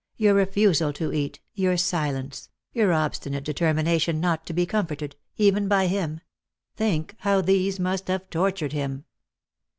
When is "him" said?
5.85-6.21, 8.73-9.05